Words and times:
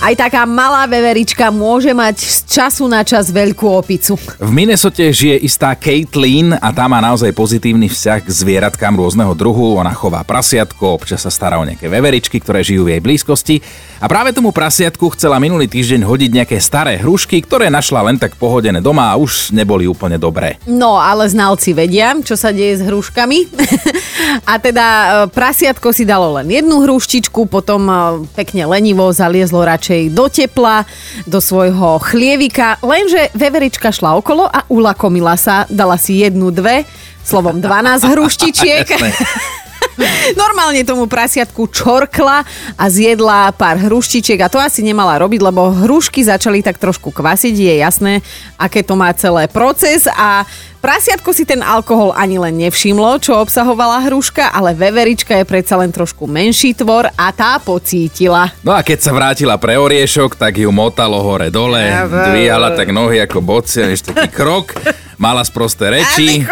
Aj 0.00 0.16
taká 0.16 0.48
malá 0.48 0.88
veverička 0.88 1.52
môže 1.52 1.92
mať 1.92 2.24
z 2.24 2.38
času 2.48 2.88
na 2.88 3.04
čas 3.04 3.28
veľkú 3.28 3.68
opicu. 3.68 4.16
V 4.40 4.48
Minnesote 4.48 5.04
žije 5.12 5.44
istá 5.44 5.76
Caitlin 5.76 6.56
a 6.56 6.72
tá 6.72 6.88
má 6.88 7.04
naozaj 7.04 7.36
pozitívny 7.36 7.84
vzťah 7.84 8.24
k 8.24 8.30
zvieratkám 8.32 8.96
rôzneho 8.96 9.36
druhu. 9.36 9.76
Ona 9.76 9.92
chová 9.92 10.24
prasiatko, 10.24 10.96
občas 10.96 11.20
sa 11.20 11.28
stará 11.28 11.60
o 11.60 11.68
nejaké 11.68 11.84
veveričky, 11.92 12.40
ktoré 12.40 12.64
žijú 12.64 12.88
v 12.88 12.96
jej 12.96 13.00
blízkosti. 13.04 13.56
A 14.00 14.08
práve 14.08 14.32
tomu 14.32 14.56
prasiatku 14.56 15.12
chcela 15.12 15.36
minulý 15.36 15.68
týždeň 15.68 16.00
hodiť 16.08 16.30
nejaké 16.32 16.56
staré 16.56 16.96
hrušky, 16.96 17.36
ktoré 17.44 17.68
našla 17.68 18.00
len 18.00 18.16
tak 18.16 18.40
pohodené 18.40 18.80
doma 18.80 19.12
a 19.12 19.20
už 19.20 19.52
neboli 19.52 19.84
úplne 19.84 20.16
dobré. 20.16 20.56
No, 20.64 20.96
ale 20.96 21.28
znalci 21.28 21.76
vedia, 21.76 22.16
čo 22.24 22.40
sa 22.40 22.56
deje 22.56 22.80
s 22.80 22.82
hruškami. 22.88 23.52
a 24.48 24.56
teda 24.56 24.86
e, 24.88 25.08
prasiatko 25.28 25.92
si 25.92 26.08
dalo 26.08 26.40
len 26.40 26.48
jednu 26.48 26.80
hruštičku, 26.88 27.44
potom 27.52 27.84
e, 27.84 27.94
pekne 28.32 28.64
lenivo 28.64 29.04
zaliezlo 29.12 29.60
radšej 29.68 29.89
do 30.10 30.28
tepla, 30.28 30.84
do 31.26 31.40
svojho 31.40 31.98
chlievika, 31.98 32.78
lenže 32.82 33.28
veverička 33.34 33.92
šla 33.92 34.14
okolo 34.16 34.46
a 34.46 34.62
ulakomila 34.68 35.36
sa, 35.36 35.66
dala 35.66 35.98
si 35.98 36.22
jednu, 36.22 36.50
dve, 36.50 36.84
slovom 37.24 37.58
12 37.62 38.06
hruštičiek. 38.06 38.86
Normálne 40.42 40.82
tomu 40.86 41.06
prasiatku 41.06 41.68
čorkla 41.70 42.44
a 42.76 42.84
zjedla 42.90 43.52
pár 43.54 43.80
hruštičiek 43.80 44.40
a 44.40 44.52
to 44.52 44.58
asi 44.60 44.80
nemala 44.84 45.20
robiť, 45.20 45.40
lebo 45.40 45.72
hrušky 45.72 46.24
začali 46.24 46.64
tak 46.64 46.80
trošku 46.80 47.12
kvasiť, 47.12 47.54
je 47.54 47.74
jasné, 47.80 48.12
aké 48.56 48.80
to 48.84 48.96
má 48.96 49.12
celé 49.16 49.46
proces 49.46 50.08
a 50.10 50.44
Prasiatko 50.80 51.36
si 51.36 51.44
ten 51.44 51.60
alkohol 51.60 52.16
ani 52.16 52.40
len 52.40 52.56
nevšimlo, 52.56 53.20
čo 53.20 53.36
obsahovala 53.36 54.00
hruška, 54.08 54.48
ale 54.48 54.72
veverička 54.72 55.36
je 55.36 55.44
predsa 55.44 55.76
len 55.76 55.92
trošku 55.92 56.24
menší 56.24 56.72
tvor 56.72 57.04
a 57.04 57.26
tá 57.36 57.60
pocítila. 57.60 58.48
No 58.64 58.72
a 58.72 58.80
keď 58.80 58.98
sa 59.04 59.12
vrátila 59.12 59.60
pre 59.60 59.76
oriešok, 59.76 60.40
tak 60.40 60.56
ju 60.56 60.72
motalo 60.72 61.20
hore 61.20 61.52
dole, 61.52 61.84
dvíhala 62.08 62.72
tak 62.72 62.96
nohy 62.96 63.20
ako 63.20 63.44
bocia, 63.44 63.92
ešte 63.92 64.16
taký 64.16 64.32
krok, 64.32 64.72
mala 65.20 65.44
sprosté 65.44 66.00
reči. 66.00 66.48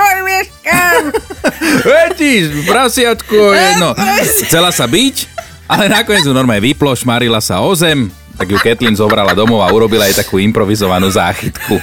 Vetíš, 1.85 2.65
prasiatko, 2.65 3.37
jedno. 3.55 3.93
Chcela 4.47 4.73
sa 4.73 4.89
byť, 4.89 5.17
ale 5.69 5.93
nakoniec 5.93 6.25
ju 6.25 6.33
normálne 6.33 6.65
vyplo, 6.65 6.97
šmarila 6.97 7.39
sa 7.45 7.61
o 7.61 7.73
zem, 7.77 8.09
tak 8.39 8.49
ju 8.49 8.59
Kathleen 8.59 8.95
zobrala 8.95 9.35
domov 9.35 9.61
a 9.67 9.69
urobila 9.69 10.07
aj 10.07 10.25
takú 10.25 10.39
improvizovanú 10.39 11.11
záchytku. 11.11 11.77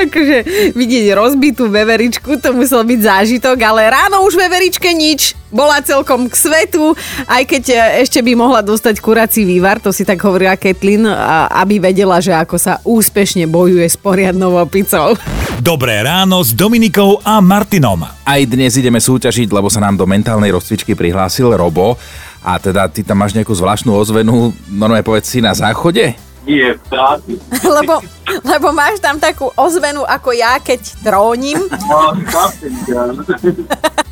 Akože 0.00 0.72
vidieť 0.72 1.12
rozbitú 1.12 1.68
veveričku, 1.68 2.40
to 2.40 2.56
musel 2.56 2.80
byť 2.86 3.00
zážitok, 3.04 3.58
ale 3.60 3.90
ráno 3.92 4.24
už 4.24 4.38
veveričke 4.38 4.88
nič. 4.96 5.36
Bola 5.50 5.82
celkom 5.82 6.30
k 6.30 6.34
svetu, 6.38 6.94
aj 7.26 7.42
keď 7.42 7.64
e, 7.74 7.76
ešte 8.06 8.22
by 8.22 8.38
mohla 8.38 8.62
dostať 8.62 9.02
kurací 9.02 9.42
vývar, 9.42 9.82
to 9.82 9.90
si 9.90 10.06
tak 10.06 10.22
hovorila 10.22 10.54
Kathleen, 10.54 11.04
aby 11.50 11.82
vedela, 11.82 12.22
že 12.22 12.30
ako 12.30 12.56
sa 12.56 12.78
úspešne 12.86 13.50
bojuje 13.50 13.84
s 13.84 13.98
poriadnou 13.98 14.56
opicou. 14.62 15.18
Dobré 15.60 16.00
ráno 16.00 16.40
s 16.40 16.56
Dominikou 16.56 17.20
a 17.20 17.36
Martinom. 17.44 18.00
Aj 18.24 18.40
dnes 18.48 18.80
ideme 18.80 18.96
súťažiť, 18.96 19.52
lebo 19.52 19.68
sa 19.68 19.84
nám 19.84 19.92
do 19.92 20.08
mentálnej 20.08 20.56
rozcvičky 20.56 20.96
prihlásil 20.96 21.52
Robo. 21.52 22.00
A 22.40 22.56
teda 22.56 22.88
ty 22.88 23.04
tam 23.04 23.20
máš 23.20 23.36
nejakú 23.36 23.52
zvláštnu 23.52 23.92
ozvenu, 23.92 24.56
normálne 24.72 25.04
povedz 25.04 25.28
si 25.28 25.44
na 25.44 25.52
záchode? 25.52 26.16
Nie, 26.48 26.80
v 26.80 26.82
práci. 26.88 27.36
lebo, 27.76 28.00
lebo 28.40 28.72
máš 28.72 29.04
tam 29.04 29.20
takú 29.20 29.52
ozvenu 29.52 30.00
ako 30.08 30.32
ja, 30.32 30.56
keď 30.64 30.80
trónim. 31.04 31.60
No, 31.92 32.16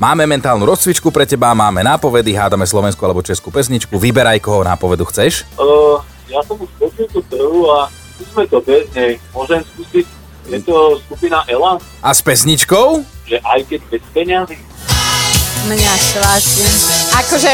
Máme 0.04 0.28
mentálnu 0.28 0.68
rozcvičku 0.68 1.08
pre 1.08 1.24
teba, 1.24 1.56
máme 1.56 1.80
nápovedy, 1.80 2.36
hádame 2.36 2.68
slovenskú 2.68 3.08
alebo 3.08 3.24
českú 3.24 3.48
pesničku. 3.48 3.96
Vyberaj, 3.96 4.44
koho 4.44 4.68
nápovedu 4.68 5.08
chceš. 5.08 5.48
Uh, 5.56 5.96
ja 6.28 6.44
som 6.44 6.60
už 6.60 6.68
počul 6.76 7.08
tú 7.08 7.24
prvú 7.24 7.72
a 7.72 7.88
skúsme 8.20 8.44
to 8.52 8.60
bez 8.60 8.84
nej. 8.92 9.16
Môžem 9.32 9.64
skúsiť, 9.64 10.17
je 10.48 10.58
to 10.62 11.00
skupina 11.06 11.44
Ela, 11.48 11.78
A 12.02 12.14
s 12.14 12.22
pesničkou? 12.22 13.04
že 13.28 13.36
aj 13.44 13.60
keď 13.68 13.80
bez 13.92 14.02
peňazí. 14.16 14.56
Mňa 15.68 15.94
šváci. 16.00 16.64
Akože, 17.12 17.52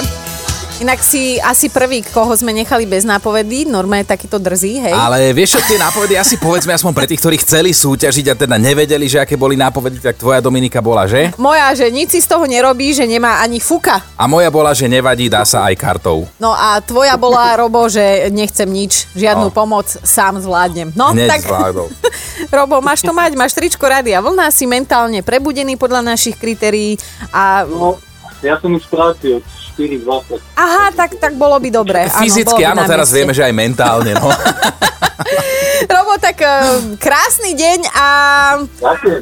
inak 0.74 0.98
si 1.00 1.38
asi 1.38 1.68
prvý, 1.68 2.02
koho 2.02 2.34
sme 2.34 2.50
nechali 2.50 2.82
bez 2.82 3.02
nápovedy, 3.02 3.62
normálne 3.64 4.02
takýto 4.02 4.36
drzý, 4.36 4.82
hej? 4.82 4.92
Ale 4.92 5.30
vieš 5.30 5.56
čo, 5.56 5.60
tie 5.64 5.78
nápovedy 5.78 6.14
asi 6.14 6.34
povedzme 6.34 6.72
aspoň 6.72 6.92
pre 6.92 7.06
tých, 7.06 7.20
ktorí 7.20 7.36
chceli 7.38 7.70
súťažiť 7.70 8.26
a 8.28 8.34
teda 8.34 8.56
nevedeli, 8.56 9.06
že 9.06 9.22
aké 9.22 9.34
boli 9.34 9.54
nápovedy, 9.54 10.02
tak 10.02 10.18
tvoja 10.18 10.42
Dominika 10.42 10.82
bola, 10.82 11.06
že? 11.06 11.30
Moja, 11.36 11.70
že 11.72 11.86
nič 11.88 12.12
si 12.12 12.20
z 12.20 12.26
toho 12.26 12.42
nerobí, 12.44 12.90
že 12.90 13.06
nemá 13.06 13.38
ani 13.38 13.62
fuka. 13.62 14.02
A 14.18 14.26
moja 14.26 14.50
bola, 14.50 14.74
že 14.74 14.90
nevadí, 14.90 15.30
dá 15.30 15.46
sa 15.46 15.66
aj 15.66 15.74
kartou. 15.76 16.26
No 16.36 16.50
a 16.50 16.82
tvoja 16.82 17.14
bola, 17.14 17.54
Robo, 17.60 17.86
že 17.86 18.28
nechcem 18.28 18.66
nič, 18.66 19.06
žiadnu 19.14 19.48
No. 19.48 19.54
pomoc, 19.54 19.86
sám 19.86 20.40
zvládnem. 20.40 20.90
No, 20.96 21.12
Hneď 21.12 21.28
tak, 21.28 21.40
zvládol. 21.44 21.88
Robo, 22.56 22.80
máš 22.80 23.00
to 23.00 23.12
mať, 23.12 23.36
máš 23.36 23.52
tričko 23.52 23.84
Rádia 23.84 24.18
Vlna, 24.18 24.50
si 24.50 24.66
mentálne 24.66 25.20
prebudený 25.20 25.76
podľa 25.76 26.02
našich 26.02 26.34
kritérií 26.34 26.96
a... 27.30 27.62
No, 27.68 28.00
ja 28.42 28.58
som 28.58 28.72
už 28.72 28.84
v 28.84 28.90
práci 28.90 29.26
od 29.36 29.44
4.20. 29.74 30.38
Aha, 30.54 30.94
tak, 30.94 31.18
tak 31.18 31.34
bolo 31.34 31.58
by 31.58 31.68
dobre. 31.70 32.06
Fyzicky 32.06 32.62
áno, 32.62 32.82
na 32.82 32.88
teraz 32.88 33.10
vieme, 33.10 33.34
že 33.34 33.42
aj 33.42 33.54
mentálne, 33.54 34.14
no. 34.14 34.30
Robo, 35.94 36.14
tak 36.18 36.38
eh, 36.42 36.96
krásny 36.98 37.54
deň 37.54 37.80
a 37.92 38.06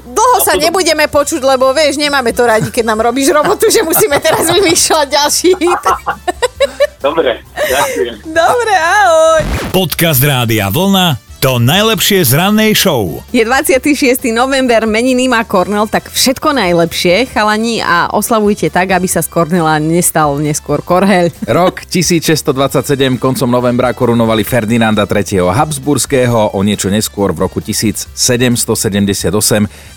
dlho 0.05 0.39
sa 0.45 0.55
nebudeme 0.57 1.09
počuť, 1.09 1.41
lebo 1.43 1.73
vieš, 1.73 1.97
nemáme 1.97 2.33
to 2.37 2.45
radi, 2.45 2.69
keď 2.69 2.85
nám 2.93 3.01
robíš 3.01 3.33
robotu, 3.33 3.69
že 3.73 3.81
musíme 3.83 4.21
teraz 4.21 4.47
vymýšľať 4.49 5.07
ďalší 5.09 5.51
hit. 5.57 5.85
Dobre, 7.03 7.43
ďakujem. 7.57 8.15
Dobre, 8.31 8.75
ahoj. 8.77 9.41
Podcast 9.75 10.23
Rádia 10.23 10.71
Vlna. 10.71 11.32
To 11.43 11.59
najlepšie 11.59 12.23
z 12.23 12.39
rannej 12.39 12.71
show. 12.71 13.19
Je 13.35 13.43
26. 13.43 14.31
november, 14.31 14.87
meniny 14.87 15.27
má 15.27 15.43
Kornel, 15.43 15.91
tak 15.91 16.07
všetko 16.07 16.55
najlepšie, 16.55 17.35
chalani, 17.35 17.83
a 17.83 18.15
oslavujte 18.15 18.71
tak, 18.71 18.95
aby 18.95 19.11
sa 19.11 19.27
z 19.27 19.27
Kornela 19.27 19.83
nestal 19.83 20.39
neskôr 20.39 20.87
Korhel. 20.87 21.35
Rok 21.43 21.83
1627 21.91 23.19
koncom 23.19 23.51
novembra 23.51 23.91
korunovali 23.91 24.47
Ferdinanda 24.47 25.03
III. 25.03 25.51
Habsburského, 25.51 26.55
o 26.55 26.59
niečo 26.63 26.87
neskôr 26.95 27.35
v 27.35 27.43
roku 27.43 27.59
1778 27.59 28.15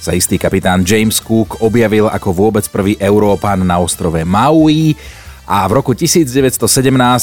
sa 0.01 0.11
istý 0.17 0.41
kapitán 0.41 0.81
James 0.81 1.21
Cook 1.21 1.61
objavil 1.61 2.09
ako 2.09 2.33
vôbec 2.33 2.65
prvý 2.73 2.97
Európan 2.97 3.61
na 3.61 3.77
ostrove 3.77 4.25
Maui 4.25 4.97
a 5.45 5.61
v 5.69 5.77
roku 5.77 5.93
1917 5.93 6.57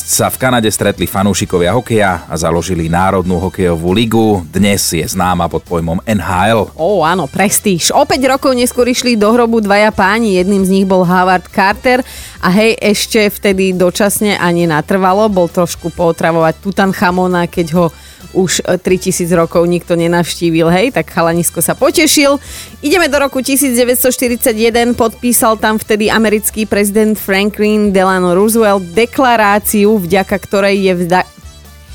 sa 0.06 0.30
v 0.30 0.36
Kanade 0.38 0.70
stretli 0.70 1.10
fanúšikovia 1.10 1.74
hokeja 1.74 2.22
a 2.30 2.34
založili 2.38 2.86
Národnú 2.86 3.42
hokejovú 3.42 3.90
ligu. 3.90 4.46
Dnes 4.46 4.94
je 4.94 5.02
známa 5.02 5.50
pod 5.50 5.66
pojmom 5.66 5.98
NHL. 6.06 6.70
Ó, 6.78 7.02
áno, 7.02 7.26
prestíž. 7.26 7.90
O 7.90 8.06
5 8.06 8.22
rokov 8.30 8.54
neskôr 8.54 8.86
išli 8.86 9.18
do 9.18 9.26
hrobu 9.34 9.58
dvaja 9.58 9.90
páni, 9.90 10.38
jedným 10.38 10.62
z 10.62 10.70
nich 10.70 10.86
bol 10.86 11.02
Howard 11.02 11.50
Carter 11.50 12.06
a 12.38 12.48
hej, 12.54 12.78
ešte 12.78 13.26
vtedy 13.26 13.74
dočasne 13.74 14.38
ani 14.38 14.70
natrvalo, 14.70 15.26
bol 15.26 15.50
trošku 15.50 15.90
potravovať 15.90 16.62
Tutanchamona, 16.62 17.50
keď 17.50 17.66
ho 17.74 17.86
už 18.32 18.64
e, 18.64 18.80
3000 18.80 19.28
rokov 19.36 19.64
nikto 19.68 19.96
nenavštívil, 19.96 20.68
hej, 20.68 20.86
tak 20.92 21.08
chalanisko 21.12 21.60
sa 21.60 21.76
potešil. 21.76 22.36
Ideme 22.80 23.08
do 23.08 23.20
roku 23.20 23.40
1941, 23.40 24.96
podpísal 24.96 25.56
tam 25.60 25.76
vtedy 25.78 26.08
americký 26.08 26.64
prezident 26.66 27.14
Franklin 27.16 27.92
Delano 27.92 28.32
Roosevelt 28.34 28.82
deklaráciu, 28.92 30.00
vďaka 30.00 30.36
ktorej 30.36 30.76
je 30.80 30.94
vzda- 31.04 31.28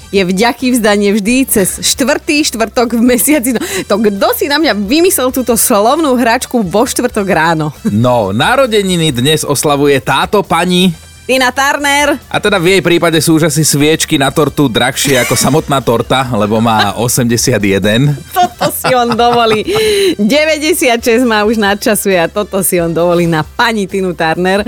je 0.07 0.23
vďaky 0.23 0.71
vzdanie 0.71 1.11
vždy 1.19 1.35
cez 1.51 1.83
štvrtý 1.83 2.47
štvrtok 2.47 2.95
v 2.95 3.03
mesiaci. 3.03 3.51
No, 3.51 3.59
to 3.59 3.99
kto 3.99 4.27
si 4.39 4.47
na 4.47 4.55
mňa 4.55 4.73
vymyslel 4.87 5.35
túto 5.35 5.59
slovnú 5.59 6.15
hračku 6.15 6.63
vo 6.63 6.87
štvrtok 6.87 7.27
ráno? 7.27 7.75
No, 7.91 8.31
narodeniny 8.31 9.11
dnes 9.11 9.43
oslavuje 9.43 9.99
táto 9.99 10.43
pani, 10.47 10.95
Tina 11.27 11.51
Turner. 11.51 12.15
A 12.31 12.39
teda 12.39 12.55
v 12.55 12.79
jej 12.79 12.81
prípade 12.81 13.19
sú 13.19 13.35
už 13.35 13.51
asi 13.51 13.67
sviečky 13.67 14.15
na 14.15 14.31
tortu 14.31 14.71
drahšie 14.71 15.19
ako 15.27 15.35
samotná 15.35 15.83
torta, 15.83 16.23
lebo 16.31 16.63
má 16.63 16.95
81. 16.95 18.15
Toto 18.31 18.71
si 18.71 18.87
on 18.95 19.11
dovolí. 19.11 19.67
96 20.15 21.27
má 21.27 21.43
už 21.43 21.59
nadčasuje 21.59 22.15
a 22.15 22.31
toto 22.31 22.63
si 22.63 22.79
on 22.79 22.95
dovolí 22.95 23.27
na 23.27 23.43
pani 23.43 23.91
Tinu 23.91 24.15
Turner. 24.15 24.63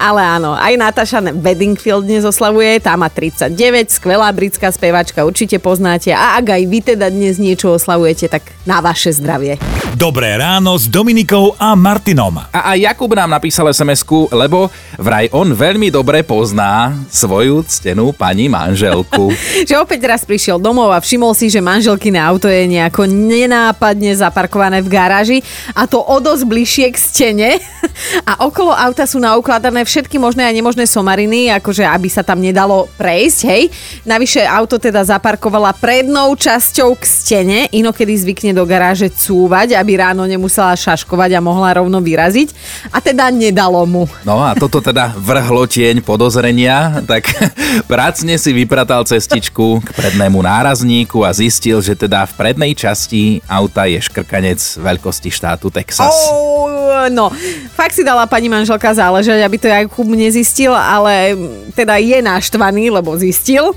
Ale 0.00 0.24
áno, 0.24 0.56
aj 0.56 0.80
Natasha 0.80 1.20
Bedingfield 1.20 2.08
dnes 2.08 2.24
oslavuje, 2.24 2.80
tá 2.80 2.96
má 2.96 3.12
39, 3.12 3.52
skvelá 3.92 4.32
britská 4.32 4.72
spevačka, 4.72 5.28
určite 5.28 5.60
poznáte. 5.60 6.08
A 6.16 6.40
ak 6.40 6.56
aj 6.56 6.62
vy 6.64 6.78
teda 6.80 7.12
dnes 7.12 7.36
niečo 7.36 7.76
oslavujete, 7.76 8.32
tak 8.32 8.48
na 8.64 8.80
vaše 8.80 9.12
zdravie. 9.12 9.60
Dobré 10.00 10.40
ráno 10.40 10.80
s 10.80 10.88
Dominikou 10.88 11.52
a 11.60 11.76
Martinom. 11.76 12.40
A 12.48 12.72
aj 12.72 12.80
Jakub 12.80 13.12
nám 13.12 13.28
napísal 13.28 13.68
sms 13.68 14.32
lebo 14.32 14.72
vraj 14.96 15.28
on 15.36 15.52
veľmi 15.52 15.92
dobre 15.92 16.24
pozná 16.24 16.96
svoju 17.12 17.60
ctenú 17.68 18.16
pani 18.16 18.48
manželku. 18.48 19.28
že 19.68 19.76
opäť 19.76 20.08
raz 20.08 20.24
prišiel 20.24 20.56
domov 20.56 20.96
a 20.96 21.04
všimol 21.04 21.36
si, 21.36 21.52
že 21.52 21.60
manželkine 21.60 22.16
auto 22.16 22.48
je 22.48 22.64
nejako 22.64 23.04
nenápadne 23.04 24.16
zaparkované 24.16 24.80
v 24.80 24.88
garáži 24.88 25.38
a 25.76 25.84
to 25.84 26.00
o 26.00 26.16
dosť 26.16 26.48
bližšie 26.48 26.86
k 26.88 26.96
stene 26.96 27.50
a 28.30 28.48
okolo 28.48 28.72
auta 28.72 29.04
sú 29.04 29.20
naukladané 29.20 29.84
všetky 29.90 30.22
možné 30.22 30.46
a 30.46 30.54
nemožné 30.54 30.86
somariny, 30.86 31.50
akože 31.58 31.82
aby 31.82 32.06
sa 32.06 32.22
tam 32.22 32.38
nedalo 32.38 32.86
prejsť, 32.94 33.40
hej. 33.50 33.62
Navyše 34.06 34.46
auto 34.46 34.78
teda 34.78 35.02
zaparkovala 35.02 35.74
prednou 35.74 36.30
časťou 36.38 36.94
k 36.94 37.02
stene, 37.02 37.60
inokedy 37.74 38.14
zvykne 38.14 38.54
do 38.54 38.62
garáže 38.62 39.10
cúvať, 39.10 39.74
aby 39.74 39.98
ráno 39.98 40.22
nemusela 40.26 40.78
šaškovať 40.78 41.34
a 41.34 41.40
mohla 41.42 41.74
rovno 41.74 41.98
vyraziť. 41.98 42.54
A 42.94 43.02
teda 43.02 43.32
nedalo 43.34 43.82
mu. 43.88 44.06
No 44.22 44.38
a 44.38 44.54
toto 44.54 44.78
teda 44.78 45.10
vrhlo 45.16 45.66
tieň 45.66 46.04
podozrenia, 46.04 47.02
tak 47.04 47.26
pracne 47.92 48.36
si 48.36 48.54
vypratal 48.54 49.02
cestičku 49.02 49.82
k 49.82 49.88
prednému 49.96 50.38
nárazníku 50.44 51.24
a 51.24 51.32
zistil, 51.32 51.80
že 51.80 51.96
teda 51.96 52.28
v 52.28 52.32
prednej 52.36 52.72
časti 52.76 53.40
auta 53.48 53.88
je 53.88 53.98
škrkanec 53.98 54.60
veľkosti 54.78 55.30
štátu 55.32 55.72
Texas. 55.72 56.12
Oh, 56.12 56.59
no, 57.08 57.32
fakt 57.72 57.96
si 57.96 58.04
dala 58.04 58.28
pani 58.28 58.52
manželka 58.52 58.92
záležať, 58.92 59.40
aby 59.40 59.56
to 59.56 59.70
Jakub 59.70 60.08
nezistil, 60.12 60.76
ale 60.76 61.32
teda 61.72 61.96
je 61.96 62.18
naštvaný, 62.20 62.90
lebo 62.92 63.16
zistil. 63.16 63.72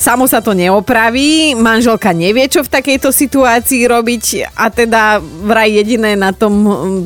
Samo 0.00 0.24
sa 0.28 0.40
to 0.40 0.56
neopraví, 0.56 1.56
manželka 1.58 2.12
nevie, 2.14 2.48
čo 2.48 2.64
v 2.64 2.72
takejto 2.72 3.12
situácii 3.12 3.84
robiť 3.88 4.54
a 4.56 4.68
teda 4.68 5.20
vraj 5.20 5.72
jediné 5.72 6.14
na 6.14 6.30
tom 6.30 6.52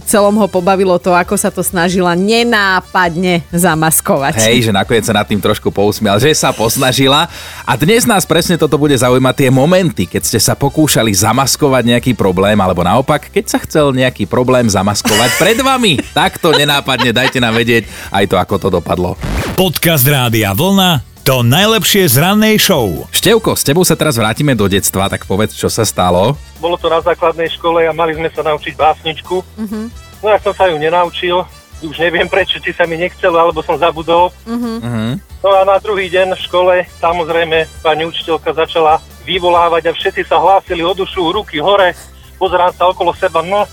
celom 0.04 0.36
ho 0.38 0.46
pobavilo 0.50 0.98
to, 1.00 1.14
ako 1.14 1.34
sa 1.38 1.48
to 1.48 1.64
snažila 1.64 2.12
nenápadne 2.18 3.42
zamaskovať. 3.50 4.42
Hej, 4.42 4.70
že 4.70 4.72
nakoniec 4.72 5.04
sa 5.06 5.16
nad 5.16 5.26
tým 5.26 5.40
trošku 5.40 5.72
pousmial, 5.72 6.20
že 6.20 6.32
sa 6.36 6.52
posnažila 6.52 7.28
a 7.64 7.72
dnes 7.74 8.04
nás 8.04 8.28
presne 8.28 8.60
toto 8.60 8.76
bude 8.76 8.94
zaujímať 8.96 9.34
tie 9.34 9.50
momenty, 9.50 10.04
keď 10.04 10.22
ste 10.22 10.40
sa 10.42 10.54
pokúšali 10.58 11.10
zamaskovať 11.12 11.82
nejaký 11.96 12.12
problém 12.12 12.58
alebo 12.60 12.84
naopak, 12.84 13.32
keď 13.32 13.44
sa 13.46 13.58
chcel 13.62 13.96
nejaký 13.96 14.28
problém 14.28 14.68
zamaskovať 14.68 15.30
pred 15.40 15.58
vami. 15.60 15.98
Takto 16.12 16.52
nenápadne 16.52 17.10
dajte 17.10 17.40
nám 17.40 17.56
vedieť 17.56 17.88
aj 18.12 18.24
to, 18.28 18.36
ako 18.36 18.54
to 18.60 18.68
dopadlo. 18.68 19.14
Podcast 19.56 20.04
Rádia 20.04 20.52
Vlna 20.52 21.15
to 21.26 21.42
najlepšie 21.42 22.06
z 22.06 22.22
rannej 22.22 22.54
show. 22.54 23.02
Števko, 23.10 23.58
s 23.58 23.66
tebou 23.66 23.82
sa 23.82 23.98
teraz 23.98 24.14
vrátime 24.14 24.54
do 24.54 24.70
detstva, 24.70 25.10
tak 25.10 25.26
povedz, 25.26 25.58
čo 25.58 25.66
sa 25.66 25.82
stalo. 25.82 26.38
Bolo 26.62 26.78
to 26.78 26.86
na 26.86 27.02
základnej 27.02 27.50
škole 27.50 27.82
a 27.82 27.90
mali 27.90 28.14
sme 28.14 28.30
sa 28.30 28.46
naučiť 28.46 28.78
básničku. 28.78 29.42
Uh-huh. 29.42 29.90
No 30.22 30.26
ja 30.30 30.38
som 30.38 30.54
sa 30.54 30.70
ju 30.70 30.78
nenaučil, 30.78 31.42
už 31.82 31.98
neviem 31.98 32.30
prečo, 32.30 32.62
či 32.62 32.70
sa 32.70 32.86
mi 32.86 32.94
nechcelo, 32.94 33.42
alebo 33.42 33.58
som 33.58 33.74
zabudol. 33.74 34.30
Uh-huh. 34.46 35.18
No 35.18 35.48
a 35.50 35.66
na 35.66 35.82
druhý 35.82 36.06
deň 36.14 36.38
v 36.38 36.44
škole, 36.46 36.74
samozrejme, 37.02 37.66
pani 37.82 38.06
učiteľka 38.06 38.54
začala 38.54 39.02
vyvolávať 39.26 39.90
a 39.90 39.96
všetci 39.98 40.30
sa 40.30 40.38
hlásili 40.38 40.86
o 40.86 40.94
dušu, 40.94 41.34
ruky 41.34 41.58
hore, 41.58 41.90
pozerám 42.38 42.70
sa 42.70 42.86
okolo 42.86 43.10
seba, 43.18 43.42
no, 43.42 43.66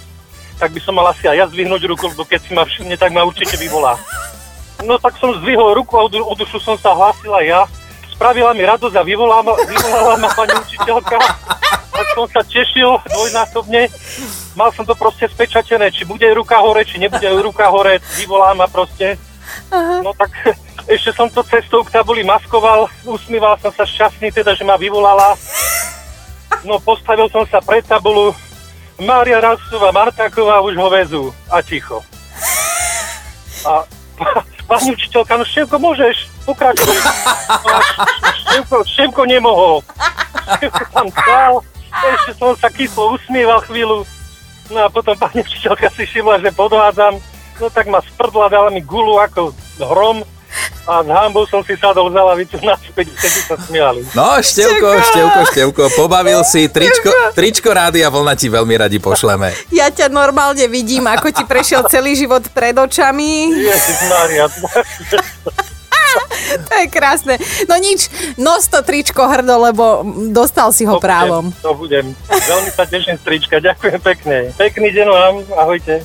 tak 0.57 0.73
by 0.73 0.81
som 0.81 0.97
mal 0.97 1.05
asi 1.13 1.29
aj 1.29 1.37
ja 1.37 1.45
zdvihnúť 1.45 1.85
ruku, 1.85 2.09
lebo 2.09 2.25
keď 2.25 2.49
si 2.49 2.51
ma 2.57 2.65
všimne, 2.65 2.97
tak 2.97 3.13
ma 3.13 3.21
určite 3.21 3.61
vyvolá. 3.61 3.93
No 4.83 4.99
tak 4.99 5.15
som 5.15 5.31
zdvihol 5.39 5.79
ruku 5.79 5.95
a 5.95 6.03
o 6.05 6.33
dušu 6.35 6.59
som 6.59 6.75
sa 6.75 6.91
hlásila 6.91 7.39
ja. 7.43 7.63
Spravila 8.11 8.53
mi 8.53 8.67
radosť 8.67 8.95
a 8.99 9.03
vyvolala, 9.03 9.55
vyvolala 9.57 10.15
ma 10.19 10.29
pani 10.35 10.53
učiteľka. 10.59 11.17
Tak 11.93 12.07
som 12.13 12.25
sa 12.29 12.41
tešil 12.45 12.99
dvojnásobne. 13.09 13.89
Mal 14.53 14.69
som 14.75 14.85
to 14.85 14.93
proste 14.93 15.25
spečatené, 15.31 15.89
či 15.89 16.05
bude 16.05 16.25
ruka 16.35 16.61
hore, 16.61 16.85
či 16.85 17.01
nebude 17.01 17.25
ruka 17.41 17.71
hore. 17.71 17.97
Vyvolá 18.19 18.53
ma 18.53 18.69
proste. 18.69 19.17
No 20.03 20.13
tak 20.13 20.29
ešte 20.93 21.15
som 21.15 21.31
to 21.31 21.41
cestou 21.47 21.81
k 21.81 21.93
tabuli 21.93 22.21
maskoval. 22.21 22.91
Usmíval 23.07 23.57
som 23.63 23.73
sa 23.73 23.87
šťastný, 23.87 24.29
teda, 24.29 24.53
že 24.53 24.67
ma 24.67 24.77
vyvolala. 24.77 25.33
No 26.67 26.77
postavil 26.79 27.27
som 27.33 27.47
sa 27.49 27.63
pred 27.63 27.83
tabulu. 27.83 28.35
Mária 29.01 29.41
Rasová, 29.41 29.89
Martáková 29.89 30.61
už 30.61 30.77
ho 30.77 30.89
vezú. 30.91 31.23
A 31.49 31.65
ticho. 31.65 32.05
A 33.65 33.83
pani 34.73 34.89
učiteľka, 34.97 35.33
no 35.37 35.45
Števko, 35.45 35.77
môžeš, 35.77 36.15
pokračuj. 36.49 36.97
No, 37.61 37.77
Števko, 38.41 38.77
Števko 38.89 39.21
nemohol. 39.29 39.85
Števko 40.57 40.83
tam 40.89 41.07
stál, 41.13 41.53
ešte 41.93 42.31
som 42.41 42.57
sa 42.57 42.69
kyslo 42.73 43.13
usmieval 43.13 43.61
chvíľu. 43.69 44.01
No 44.73 44.79
a 44.81 44.87
potom 44.89 45.13
pani 45.13 45.45
učiteľka 45.45 45.93
si 45.93 46.09
všimla, 46.09 46.41
že 46.41 46.49
podvádzam. 46.57 47.21
No 47.61 47.69
tak 47.69 47.85
ma 47.85 48.01
sprdla, 48.01 48.49
dala 48.49 48.73
mi 48.73 48.81
gulu 48.81 49.21
ako 49.21 49.53
hrom 49.77 50.25
a 50.83 50.99
s 50.99 51.07
hambou 51.07 51.47
som 51.47 51.63
si 51.63 51.79
sadol 51.79 52.11
za 52.11 52.21
lavicu 52.21 52.59
naspäť, 52.59 53.07
keď 53.15 53.31
sa 53.47 53.55
smiali. 53.55 54.01
No, 54.11 54.35
Števko, 54.43 54.89
Števko, 54.99 55.39
Števko, 55.51 55.83
pobavil 55.95 56.43
si, 56.43 56.67
tričko, 56.67 57.09
tričko 57.31 57.71
rády 57.71 58.03
a 58.03 58.11
vlna 58.11 58.35
ti 58.35 58.51
veľmi 58.51 58.75
radi 58.75 58.99
pošleme. 58.99 59.55
Ja 59.71 59.87
ťa 59.87 60.11
normálne 60.11 60.67
vidím, 60.67 61.07
ako 61.07 61.31
ti 61.31 61.43
prešiel 61.47 61.87
celý 61.87 62.19
život 62.19 62.43
pred 62.51 62.75
očami. 62.75 63.51
Ježiš 63.63 63.99
Maria. 64.11 64.45
to 66.67 66.71
je 66.83 66.85
krásne. 66.89 67.35
No 67.65 67.77
nič, 67.77 68.09
nos 68.37 68.67
to 68.69 68.81
tričko 68.85 69.25
hrdo, 69.25 69.71
lebo 69.71 70.05
dostal 70.29 70.71
si 70.71 70.85
ho 70.85 70.97
To 70.97 71.01
budem, 71.01 71.07
právom. 71.07 71.45
To 71.61 71.71
budem. 71.75 72.05
Veľmi 72.29 72.69
sa 72.73 72.83
teším 72.85 73.15
z 73.19 73.23
trička. 73.23 73.55
Ďakujem 73.59 73.99
pekne. 74.01 74.37
Pekný 74.55 74.89
deň 74.93 75.07
vám. 75.07 75.35
Ahojte. 75.57 76.03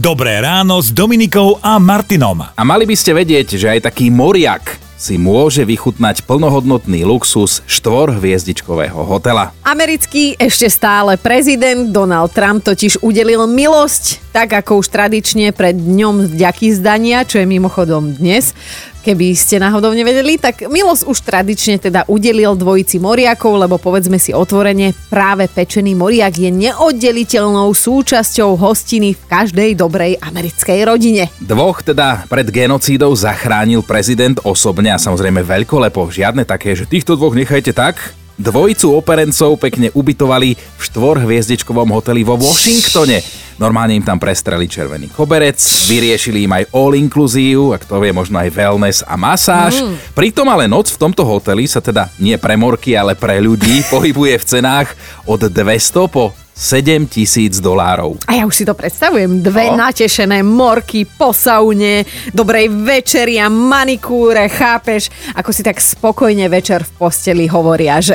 Dobré 0.00 0.42
ráno 0.42 0.82
s 0.82 0.90
Dominikou 0.92 1.62
a 1.62 1.78
Martinom. 1.80 2.44
A 2.44 2.62
mali 2.66 2.84
by 2.84 2.96
ste 2.98 3.14
vedieť, 3.14 3.56
že 3.56 3.70
aj 3.70 3.88
taký 3.88 4.10
moriak 4.10 4.84
si 4.94 5.20
môže 5.20 5.66
vychutnať 5.66 6.24
plnohodnotný 6.24 7.04
luxus 7.04 7.60
štvorhviezdičkového 7.68 8.96
hotela. 9.04 9.52
Americký 9.66 10.38
ešte 10.38 10.70
stále 10.70 11.18
prezident 11.20 11.92
Donald 11.92 12.32
Trump 12.32 12.64
totiž 12.64 13.02
udelil 13.04 13.44
milosť, 13.44 14.32
tak 14.32 14.54
ako 14.54 14.80
už 14.80 14.88
tradične 14.88 15.52
pred 15.52 15.76
dňom 15.76 16.32
vďaky 16.32 16.72
zdania, 16.72 17.26
čo 17.26 17.42
je 17.42 17.46
mimochodom 17.46 18.16
dnes. 18.16 18.56
Keby 19.04 19.36
ste 19.36 19.60
náhodou 19.60 19.92
nevedeli, 19.92 20.40
tak 20.40 20.64
milosť 20.64 21.04
už 21.04 21.18
tradične 21.28 21.76
teda 21.76 22.08
udelil 22.08 22.56
dvojici 22.56 22.96
moriakov, 22.96 23.60
lebo 23.60 23.76
povedzme 23.76 24.16
si 24.16 24.32
otvorene, 24.32 24.96
práve 25.12 25.44
pečený 25.44 25.92
moriak 25.92 26.32
je 26.32 26.48
neoddeliteľnou 26.48 27.68
súčasťou 27.68 28.56
hostiny 28.56 29.12
v 29.12 29.22
každej 29.28 29.76
dobrej 29.76 30.16
americkej 30.24 30.88
rodine. 30.88 31.28
Dvoch 31.36 31.84
teda 31.84 32.24
pred 32.32 32.48
genocídou 32.48 33.12
zachránil 33.12 33.84
prezident 33.84 34.40
osobne 34.40 34.88
a 34.88 34.96
samozrejme 34.96 35.44
veľkolepo. 35.44 36.08
Žiadne 36.08 36.48
také, 36.48 36.72
že 36.72 36.88
týchto 36.88 37.20
dvoch 37.20 37.36
nechajte 37.36 37.76
tak. 37.76 38.16
Dvojicu 38.40 38.88
operencov 38.98 39.60
pekne 39.60 39.92
ubytovali 39.92 40.56
v 40.56 40.80
štvorhviezdičkovom 40.80 41.92
hoteli 41.92 42.24
vo 42.24 42.40
Washingtone. 42.40 43.43
Normálne 43.54 43.94
im 43.94 44.02
tam 44.02 44.18
prestreli 44.18 44.66
červený 44.66 45.14
koberec, 45.14 45.58
vyriešili 45.86 46.44
im 46.44 46.52
aj 46.58 46.64
all 46.74 46.92
inclusive, 46.98 47.70
ak 47.70 47.86
to 47.86 48.02
vie 48.02 48.10
možno 48.10 48.42
aj 48.42 48.50
wellness 48.50 49.06
a 49.06 49.14
masáž. 49.14 49.78
Mm. 49.78 49.94
Pritom 50.10 50.46
ale 50.50 50.66
noc 50.66 50.90
v 50.90 51.00
tomto 51.00 51.22
hoteli 51.22 51.70
sa 51.70 51.78
teda 51.78 52.10
nie 52.18 52.34
pre 52.34 52.58
morky, 52.58 52.98
ale 52.98 53.14
pre 53.14 53.38
ľudí 53.38 53.86
pohybuje 53.94 54.34
v 54.42 54.44
cenách 54.44 54.88
od 55.30 55.46
200 55.46 56.10
po 56.10 56.34
7 56.54 57.10
tisíc 57.10 57.58
dolárov. 57.58 58.14
A 58.30 58.38
ja 58.38 58.46
už 58.46 58.54
si 58.54 58.64
to 58.64 58.78
predstavujem. 58.78 59.42
Dve 59.42 59.74
No. 59.74 59.90
natešené 59.90 60.46
morky 60.46 61.02
po 61.02 61.34
saune, 61.34 62.06
dobrej 62.30 62.70
večeri 62.70 63.42
a 63.42 63.50
manikúre, 63.50 64.46
chápeš? 64.46 65.10
Ako 65.34 65.50
si 65.50 65.66
tak 65.66 65.82
spokojne 65.82 66.46
večer 66.46 66.86
v 66.86 66.90
posteli 66.94 67.50
hovoria, 67.50 67.98
že... 67.98 68.14